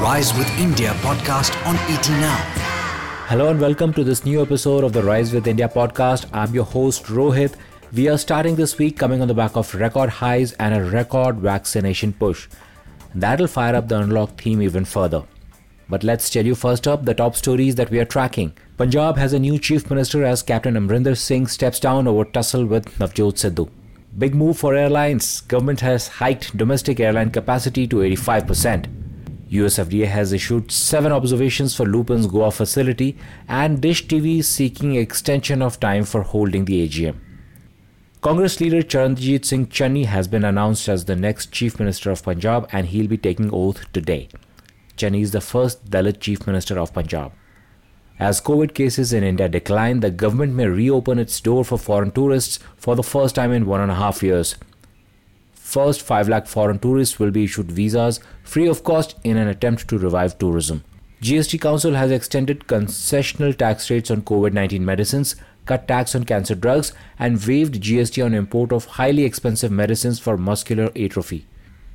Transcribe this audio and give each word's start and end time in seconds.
Rise 0.00 0.36
with 0.36 0.50
India 0.58 0.90
podcast 1.00 1.56
on 1.66 1.74
ET 1.90 2.06
Now. 2.20 2.36
Hello 3.28 3.48
and 3.48 3.58
welcome 3.58 3.94
to 3.94 4.04
this 4.04 4.26
new 4.26 4.42
episode 4.42 4.84
of 4.84 4.92
the 4.92 5.02
Rise 5.02 5.32
with 5.32 5.46
India 5.46 5.70
podcast. 5.70 6.26
I'm 6.34 6.52
your 6.52 6.66
host 6.66 7.04
Rohit. 7.04 7.54
We 7.94 8.06
are 8.08 8.18
starting 8.18 8.56
this 8.56 8.76
week 8.76 8.98
coming 8.98 9.22
on 9.22 9.28
the 9.28 9.32
back 9.32 9.56
of 9.56 9.74
record 9.74 10.10
highs 10.10 10.52
and 10.52 10.74
a 10.74 10.84
record 10.84 11.36
vaccination 11.36 12.12
push. 12.12 12.46
That'll 13.14 13.46
fire 13.46 13.74
up 13.74 13.88
the 13.88 13.98
unlock 14.00 14.38
theme 14.38 14.60
even 14.60 14.84
further. 14.84 15.22
But 15.88 16.04
let's 16.04 16.28
tell 16.28 16.44
you 16.44 16.54
first 16.54 16.86
up 16.86 17.06
the 17.06 17.14
top 17.14 17.34
stories 17.34 17.76
that 17.76 17.90
we 17.90 17.98
are 17.98 18.04
tracking. 18.04 18.52
Punjab 18.76 19.16
has 19.16 19.32
a 19.32 19.38
new 19.38 19.58
chief 19.58 19.88
minister 19.88 20.24
as 20.24 20.42
Captain 20.42 20.74
Amrinder 20.74 21.16
Singh 21.16 21.46
steps 21.46 21.80
down 21.80 22.06
over 22.06 22.26
tussle 22.26 22.66
with 22.66 22.98
Navjot 22.98 23.36
Sidhu. 23.36 23.70
Big 24.18 24.34
move 24.34 24.58
for 24.58 24.74
airlines. 24.74 25.40
Government 25.40 25.80
has 25.80 26.08
hiked 26.08 26.54
domestic 26.54 27.00
airline 27.00 27.30
capacity 27.30 27.86
to 27.86 27.96
85%. 27.96 28.95
US 29.48 29.78
FDA 29.78 30.06
has 30.06 30.32
issued 30.32 30.72
seven 30.72 31.12
observations 31.12 31.76
for 31.76 31.86
Lupin's 31.86 32.26
Goa 32.26 32.50
facility, 32.50 33.16
and 33.48 33.80
Dish 33.80 34.06
TV 34.06 34.40
is 34.40 34.48
seeking 34.48 34.96
extension 34.96 35.62
of 35.62 35.78
time 35.78 36.04
for 36.04 36.22
holding 36.22 36.64
the 36.64 36.88
AGM. 36.88 37.16
Congress 38.20 38.60
leader 38.60 38.82
Charanjit 38.82 39.44
Singh 39.44 39.66
Channi 39.68 40.06
has 40.06 40.26
been 40.26 40.44
announced 40.44 40.88
as 40.88 41.04
the 41.04 41.14
next 41.14 41.52
Chief 41.52 41.78
Minister 41.78 42.10
of 42.10 42.24
Punjab, 42.24 42.68
and 42.72 42.88
he'll 42.88 43.06
be 43.06 43.16
taking 43.16 43.50
oath 43.52 43.84
today. 43.92 44.28
Channi 44.96 45.22
is 45.22 45.30
the 45.30 45.40
first 45.40 45.88
Dalit 45.90 46.18
Chief 46.18 46.44
Minister 46.44 46.78
of 46.78 46.92
Punjab. 46.92 47.32
As 48.18 48.40
COVID 48.40 48.74
cases 48.74 49.12
in 49.12 49.22
India 49.22 49.48
decline, 49.48 50.00
the 50.00 50.10
government 50.10 50.54
may 50.54 50.66
reopen 50.66 51.18
its 51.18 51.40
door 51.40 51.64
for 51.64 51.78
foreign 51.78 52.10
tourists 52.10 52.58
for 52.76 52.96
the 52.96 53.02
first 53.02 53.34
time 53.34 53.52
in 53.52 53.66
one 53.66 53.80
and 53.80 53.92
a 53.92 53.96
half 53.96 54.22
years. 54.22 54.56
First 55.76 56.00
5 56.00 56.30
lakh 56.30 56.46
foreign 56.46 56.78
tourists 56.78 57.18
will 57.18 57.30
be 57.30 57.44
issued 57.44 57.70
visas 57.70 58.18
free 58.42 58.66
of 58.66 58.82
cost 58.82 59.14
in 59.24 59.36
an 59.36 59.46
attempt 59.46 59.86
to 59.88 59.98
revive 59.98 60.38
tourism. 60.38 60.82
GST 61.20 61.60
Council 61.60 61.92
has 61.92 62.10
extended 62.10 62.60
concessional 62.60 63.54
tax 63.54 63.90
rates 63.90 64.10
on 64.10 64.22
COVID 64.22 64.54
19 64.54 64.82
medicines, 64.82 65.36
cut 65.66 65.86
tax 65.86 66.14
on 66.14 66.24
cancer 66.24 66.54
drugs, 66.54 66.94
and 67.18 67.46
waived 67.46 67.74
GST 67.74 68.24
on 68.24 68.32
import 68.32 68.72
of 68.72 68.86
highly 68.86 69.24
expensive 69.24 69.70
medicines 69.70 70.18
for 70.18 70.38
muscular 70.38 70.90
atrophy. 70.96 71.44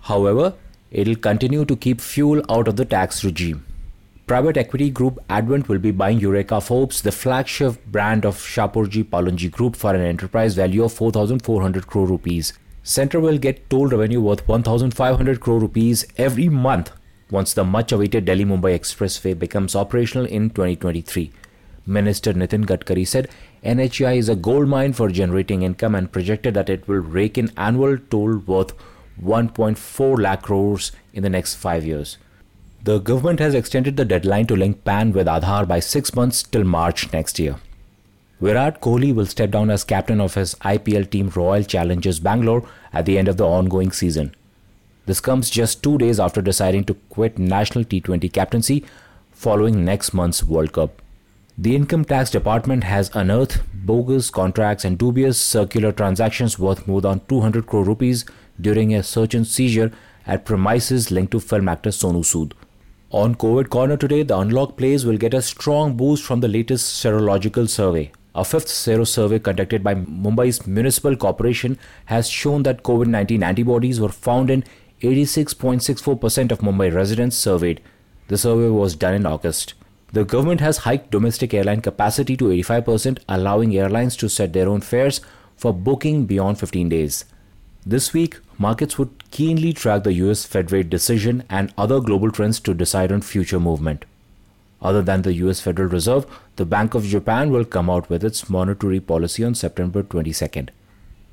However, 0.00 0.54
it'll 0.90 1.22
continue 1.30 1.64
to 1.64 1.76
keep 1.76 2.00
fuel 2.00 2.42
out 2.50 2.66
of 2.66 2.74
the 2.74 2.84
tax 2.84 3.22
regime. 3.22 3.64
Private 4.26 4.56
equity 4.56 4.90
group 4.90 5.20
Advent 5.30 5.68
will 5.68 5.78
be 5.78 5.92
buying 5.92 6.18
Eureka 6.18 6.60
Forbes, 6.60 7.02
the 7.02 7.12
flagship 7.12 7.86
brand 7.86 8.24
of 8.24 8.38
Shapoorji 8.38 9.04
Pallonji 9.04 9.52
Group, 9.52 9.76
for 9.76 9.94
an 9.94 10.00
enterprise 10.00 10.56
value 10.56 10.82
of 10.82 10.92
4,400 10.92 11.86
crore 11.86 12.08
rupees. 12.08 12.54
Centre 12.82 13.20
will 13.20 13.38
get 13.38 13.68
toll 13.68 13.88
revenue 13.88 14.20
worth 14.20 14.46
1,500 14.48 15.40
crore 15.40 15.60
rupees 15.60 16.06
every 16.16 16.48
month 16.48 16.90
once 17.30 17.52
the 17.52 17.64
much 17.64 17.92
awaited 17.92 18.24
Delhi 18.24 18.44
Mumbai 18.44 18.78
Expressway 18.78 19.38
becomes 19.38 19.76
operational 19.76 20.26
in 20.26 20.50
2023. 20.50 21.30
Minister 21.86 22.32
Nitin 22.32 22.64
Gadkari 22.64 23.06
said 23.06 23.28
NHAI 23.64 24.16
is 24.16 24.28
a 24.28 24.36
gold 24.36 24.68
mine 24.68 24.92
for 24.92 25.08
generating 25.08 25.62
income 25.62 25.94
and 25.94 26.12
projected 26.12 26.54
that 26.54 26.70
it 26.70 26.86
will 26.86 26.96
rake 26.96 27.38
in 27.38 27.50
annual 27.56 27.98
toll 28.10 28.38
worth 28.38 28.74
1.4 29.22 30.20
lakh 30.20 30.42
crores 30.42 30.92
in 31.12 31.22
the 31.22 31.30
next 31.30 31.54
5 31.56 31.84
years. 31.84 32.18
The 32.84 32.98
government 32.98 33.40
has 33.40 33.54
extended 33.54 33.96
the 33.96 34.04
deadline 34.04 34.46
to 34.46 34.56
link 34.56 34.84
PAN 34.84 35.12
with 35.12 35.26
Aadhaar 35.26 35.66
by 35.66 35.80
six 35.80 36.14
months 36.14 36.42
till 36.42 36.64
March 36.64 37.12
next 37.12 37.38
year. 37.38 37.56
Virat 38.40 38.80
Kohli 38.80 39.12
will 39.12 39.26
step 39.26 39.50
down 39.50 39.68
as 39.68 39.82
captain 39.82 40.20
of 40.20 40.34
his 40.34 40.54
IPL 40.56 41.10
team 41.10 41.28
Royal 41.34 41.64
Challengers 41.64 42.20
Bangalore 42.20 42.68
at 42.92 43.04
the 43.04 43.18
end 43.18 43.26
of 43.26 43.36
the 43.36 43.44
ongoing 43.44 43.90
season. 43.90 44.32
This 45.06 45.18
comes 45.18 45.50
just 45.50 45.82
two 45.82 45.98
days 45.98 46.20
after 46.20 46.40
deciding 46.40 46.84
to 46.84 46.94
quit 47.08 47.36
national 47.36 47.84
T20 47.84 48.32
captaincy 48.32 48.84
following 49.32 49.84
next 49.84 50.14
month's 50.14 50.44
World 50.44 50.72
Cup. 50.72 51.02
The 51.56 51.74
Income 51.74 52.04
Tax 52.04 52.30
Department 52.30 52.84
has 52.84 53.10
unearthed 53.12 53.60
bogus 53.74 54.30
contracts 54.30 54.84
and 54.84 54.96
dubious 54.96 55.36
circular 55.36 55.90
transactions 55.90 56.60
worth 56.60 56.86
more 56.86 57.00
than 57.00 57.20
200 57.28 57.66
crore 57.66 57.84
rupees 57.84 58.24
during 58.60 58.94
a 58.94 59.02
search 59.02 59.34
and 59.34 59.48
seizure 59.48 59.90
at 60.28 60.44
premises 60.44 61.10
linked 61.10 61.32
to 61.32 61.40
film 61.40 61.68
actor 61.68 61.90
Sonu 61.90 62.22
Sood. 62.22 62.52
On 63.10 63.34
COVID 63.34 63.68
Corner 63.68 63.96
today, 63.96 64.22
the 64.22 64.38
Unlock 64.38 64.76
Plays 64.76 65.04
will 65.04 65.16
get 65.16 65.34
a 65.34 65.42
strong 65.42 65.96
boost 65.96 66.22
from 66.22 66.38
the 66.38 66.46
latest 66.46 67.02
serological 67.02 67.68
survey. 67.68 68.12
A 68.38 68.44
fifth 68.44 68.68
sero 68.68 69.02
survey 69.02 69.40
conducted 69.40 69.82
by 69.82 69.96
Mumbai's 69.96 70.64
Municipal 70.64 71.16
Corporation 71.16 71.76
has 72.04 72.28
shown 72.30 72.62
that 72.62 72.84
COVID 72.84 73.08
19 73.08 73.42
antibodies 73.42 74.00
were 74.00 74.10
found 74.10 74.48
in 74.48 74.62
86.64% 75.02 76.52
of 76.52 76.60
Mumbai 76.60 76.94
residents 76.94 77.36
surveyed. 77.36 77.80
The 78.28 78.38
survey 78.38 78.68
was 78.68 78.94
done 78.94 79.14
in 79.14 79.26
August. 79.26 79.74
The 80.12 80.24
government 80.24 80.60
has 80.60 80.78
hiked 80.78 81.10
domestic 81.10 81.52
airline 81.52 81.80
capacity 81.80 82.36
to 82.36 82.50
85%, 82.50 83.18
allowing 83.28 83.76
airlines 83.76 84.16
to 84.18 84.28
set 84.28 84.52
their 84.52 84.68
own 84.68 84.82
fares 84.82 85.20
for 85.56 85.74
booking 85.74 86.26
beyond 86.26 86.60
15 86.60 86.88
days. 86.90 87.24
This 87.84 88.12
week, 88.12 88.38
markets 88.56 88.98
would 88.98 89.32
keenly 89.32 89.72
track 89.72 90.04
the 90.04 90.12
US 90.12 90.44
Fed 90.44 90.70
rate 90.70 90.90
decision 90.90 91.42
and 91.50 91.74
other 91.76 91.98
global 91.98 92.30
trends 92.30 92.60
to 92.60 92.72
decide 92.72 93.10
on 93.10 93.20
future 93.20 93.58
movement. 93.58 94.04
Other 94.80 95.02
than 95.02 95.22
the 95.22 95.34
US 95.34 95.60
Federal 95.60 95.88
Reserve, 95.88 96.26
the 96.56 96.64
Bank 96.66 96.94
of 96.94 97.04
Japan 97.04 97.50
will 97.50 97.64
come 97.64 97.90
out 97.90 98.08
with 98.08 98.24
its 98.24 98.48
monetary 98.48 99.00
policy 99.00 99.44
on 99.44 99.54
September 99.54 100.02
22nd. 100.02 100.70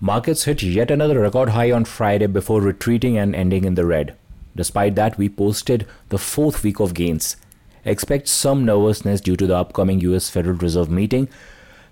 Markets 0.00 0.44
hit 0.44 0.62
yet 0.62 0.90
another 0.90 1.20
record 1.20 1.50
high 1.50 1.70
on 1.70 1.84
Friday 1.84 2.26
before 2.26 2.60
retreating 2.60 3.16
and 3.16 3.34
ending 3.34 3.64
in 3.64 3.74
the 3.74 3.86
red. 3.86 4.14
Despite 4.54 4.94
that, 4.94 5.18
we 5.18 5.28
posted 5.28 5.86
the 6.08 6.18
fourth 6.18 6.62
week 6.62 6.80
of 6.80 6.94
gains. 6.94 7.36
Expect 7.84 8.28
some 8.28 8.64
nervousness 8.64 9.20
due 9.20 9.36
to 9.36 9.46
the 9.46 9.56
upcoming 9.56 10.00
US 10.00 10.28
Federal 10.28 10.56
Reserve 10.56 10.90
meeting, 10.90 11.28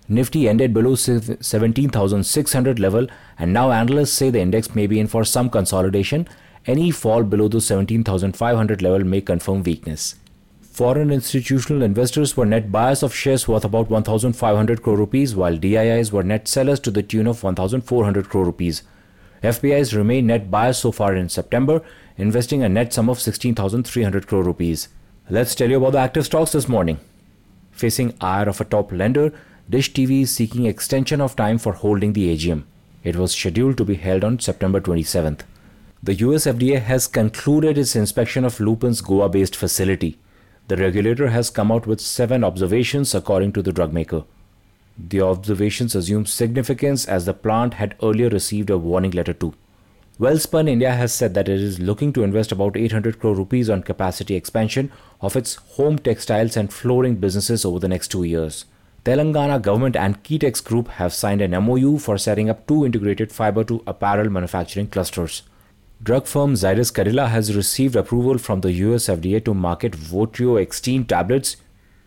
Nifty 0.07 0.49
ended 0.51 0.75
below 0.75 0.97
17,600 0.97 2.79
level 2.79 3.07
and 3.39 3.53
now 3.53 3.73
analysts 3.73 4.13
say 4.13 4.29
the 4.29 4.41
index 4.41 4.75
may 4.75 4.87
be 4.87 5.01
in 5.01 5.07
for 5.07 5.25
some 5.25 5.49
consolidation. 5.49 6.29
Any 6.67 6.91
fall 6.91 7.23
below 7.23 7.49
the 7.49 7.61
17,500 7.61 8.83
level 8.83 9.05
may 9.05 9.23
confirm 9.23 9.63
weakness. 9.63 10.17
Foreign 10.75 11.13
institutional 11.13 11.83
investors 11.83 12.37
were 12.37 12.45
net 12.45 12.73
buyers 12.73 13.05
of 13.05 13.15
shares 13.15 13.47
worth 13.47 13.65
about 13.65 13.91
1,500 13.91 14.83
crore 14.83 14.97
rupees, 14.97 15.37
while 15.37 15.57
DIIs 15.57 16.11
were 16.11 16.25
net 16.25 16.49
sellers 16.49 16.81
to 16.81 16.91
the 16.91 17.01
tune 17.01 17.29
of 17.29 17.45
1,400 17.45 18.29
crore 18.29 18.45
rupees. 18.45 18.83
FPIs 19.41 19.97
remain 19.97 20.27
net 20.27 20.51
buyers 20.51 20.79
so 20.79 20.91
far 20.91 21.15
in 21.15 21.29
September, 21.29 21.81
investing 22.19 22.65
a 22.65 22.69
net 22.69 22.93
sum 22.93 23.09
of 23.09 23.21
16,300 23.21 24.27
crore 24.27 24.43
rupees. 24.43 24.89
Let's 25.31 25.55
tell 25.55 25.71
you 25.71 25.77
about 25.77 25.93
the 25.93 26.01
active 26.01 26.27
stocks 26.27 26.51
this 26.51 26.69
morning. 26.69 26.99
Facing 27.71 28.13
ire 28.21 28.49
of 28.49 28.61
a 28.61 28.65
top 28.65 28.91
lender, 28.91 29.33
Dish 29.71 29.93
TV 29.93 30.23
is 30.23 30.33
seeking 30.33 30.67
extension 30.67 31.21
of 31.21 31.37
time 31.37 31.59
for 31.59 31.75
holding 31.75 32.15
the 32.15 32.37
AGM. 32.37 32.65
It 33.05 33.15
was 33.15 33.31
scheduled 33.31 33.77
to 33.77 33.85
be 33.85 33.95
held 33.95 34.25
on 34.25 34.41
September 34.41 34.81
27th. 34.81 35.43
The 36.03 36.15
US 36.15 36.47
FDA 36.47 36.83
has 36.83 37.07
concluded 37.07 37.79
its 37.79 37.95
inspection 37.95 38.45
of 38.45 38.59
Lupin's 38.59 39.01
Goa 39.01 39.29
based 39.29 39.55
facility. 39.55 40.19
The 40.67 40.77
regulator 40.77 41.29
has 41.29 41.51
come 41.51 41.71
out 41.71 41.87
with 41.87 42.01
seven 42.01 42.43
observations 42.43 43.15
according 43.15 43.53
to 43.53 43.63
the 43.63 43.73
drug 43.73 43.93
maker. 43.93 44.25
The 44.97 45.21
observations 45.21 45.95
assume 45.95 46.25
significance 46.25 47.05
as 47.05 47.27
the 47.27 47.35
plant 47.35 47.75
had 47.75 47.97
earlier 48.03 48.31
received 48.31 48.71
a 48.71 48.79
warning 48.79 49.11
letter 49.11 49.35
too. 49.35 49.53
Welspun 50.19 50.69
India 50.69 50.93
has 50.93 51.13
said 51.13 51.35
that 51.35 51.49
it 51.49 51.61
is 51.61 51.81
looking 51.81 52.13
to 52.15 52.23
invest 52.23 52.53
about 52.53 52.77
800 52.77 53.19
crore 53.19 53.35
rupees 53.35 53.69
on 53.69 53.83
capacity 53.83 54.37
expansion 54.37 54.91
of 55.21 55.37
its 55.37 55.57
home 55.77 55.99
textiles 55.99 56.57
and 56.57 56.73
flooring 56.73 57.17
businesses 57.17 57.65
over 57.65 57.79
the 57.79 57.89
next 57.89 58.09
two 58.09 58.23
years. 58.23 58.65
Telangana 59.05 59.61
government 59.61 59.97
and 59.97 60.23
Kitex 60.23 60.65
Group 60.65 60.89
have 60.89 61.13
signed 61.13 61.43
an 61.43 61.51
MOU 61.51 61.99
for 61.99 62.17
setting 62.17 62.49
up 62.49 62.67
two 62.67 62.87
integrated 62.87 63.33
fiber 63.33 63.65
to 63.65 63.83
apparel 63.87 64.31
manufacturing 64.31 64.87
clusters. 64.87 65.43
Drug 66.03 66.27
firm 66.27 66.55
Zydus 66.55 66.93
Cadila 66.93 67.29
has 67.29 67.57
received 67.57 67.97
approval 67.97 68.37
from 68.37 68.61
the 68.61 68.73
US 68.73 69.07
FDA 69.07 69.43
to 69.45 69.55
market 69.55 69.95
Extend 69.95 71.09
tablets 71.09 71.57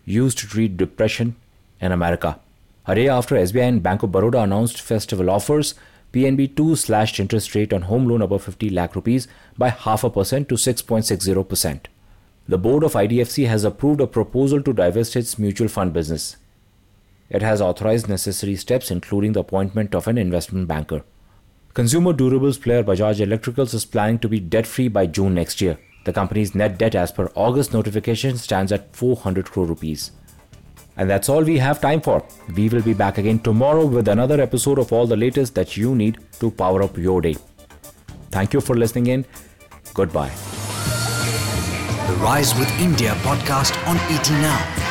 used 0.06 0.38
to 0.40 0.48
treat 0.48 0.78
depression 0.78 1.36
in 1.82 1.92
America. 1.92 2.40
A 2.86 2.96
day 2.96 3.08
after 3.08 3.36
SBI 3.36 3.68
and 3.68 3.84
Bank 3.84 4.04
of 4.04 4.12
Baroda 4.12 4.44
announced 4.44 4.82
festival 4.82 5.30
offers, 5.30 5.74
PNB 6.14 6.56
2 6.56 6.76
slashed 6.76 7.20
interest 7.20 7.56
rate 7.56 7.74
on 7.74 7.84
home 7.84 8.08
loan 8.08 8.22
above 8.22 8.44
50 8.44 8.70
lakh 8.70 8.96
rupees 8.96 9.28
by 9.58 9.70
half 9.70 10.04
a 10.04 10.10
percent 10.10 10.48
to 10.50 10.56
6.60%. 10.56 11.80
The 12.48 12.58
board 12.58 12.84
of 12.84 12.94
IDFC 12.94 13.48
has 13.48 13.64
approved 13.64 14.00
a 14.00 14.08
proposal 14.08 14.62
to 14.64 14.74
divest 14.74 15.16
its 15.16 15.40
mutual 15.40 15.68
fund 15.68 15.92
business. 15.92 16.38
It 17.30 17.42
has 17.42 17.62
authorized 17.62 18.08
necessary 18.08 18.56
steps, 18.56 18.90
including 18.90 19.34
the 19.34 19.42
appointment 19.42 19.94
of 19.96 20.08
an 20.08 20.18
investment 20.18 20.68
banker. 20.68 21.04
Consumer 21.78 22.12
durables 22.12 22.60
player 22.60 22.84
Bajaj 22.84 23.20
Electricals 23.24 23.76
is 23.76 23.86
planning 23.86 24.18
to 24.18 24.28
be 24.28 24.40
debt 24.40 24.66
free 24.66 24.88
by 24.88 25.06
June 25.06 25.36
next 25.36 25.62
year. 25.62 25.78
The 26.06 26.12
company's 26.12 26.56
net 26.56 26.80
debt, 26.80 26.96
as 26.96 27.12
per 27.12 27.30
August 27.36 27.72
notification, 27.72 28.36
stands 28.36 28.72
at 28.72 28.96
400 28.96 29.46
crore 29.46 29.68
rupees. 29.68 30.10
And 30.96 31.08
that's 31.08 31.30
all 31.30 31.44
we 31.44 31.60
have 31.60 31.80
time 31.80 32.02
for. 32.02 32.26
We 32.56 32.68
will 32.70 32.82
be 32.82 32.96
back 32.96 33.20
again 33.20 33.38
tomorrow 33.42 33.86
with 33.86 34.08
another 34.08 34.42
episode 34.42 34.80
of 34.80 34.92
all 34.92 35.06
the 35.06 35.16
latest 35.16 35.54
that 35.54 35.78
you 35.78 35.94
need 35.94 36.18
to 36.40 36.50
power 36.50 36.82
up 36.82 36.98
your 36.98 37.22
day. 37.22 37.36
Thank 38.32 38.54
you 38.54 38.62
for 38.62 38.76
listening 38.76 39.06
in. 39.06 39.26
Goodbye. 39.94 40.32
The 42.08 42.18
Rise 42.24 42.58
with 42.58 42.72
India 42.80 43.12
podcast 43.22 43.78
on 43.86 43.98
ET 44.10 44.28
Now. 44.32 44.87